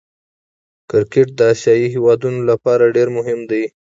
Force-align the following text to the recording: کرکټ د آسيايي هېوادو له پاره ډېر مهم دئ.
کرکټ 0.89 1.27
د 1.35 1.39
آسيايي 1.53 1.87
هېوادو 1.95 2.29
له 2.47 2.55
پاره 2.63 2.87
ډېر 2.95 3.07
مهم 3.17 3.39
دئ. 3.49 3.63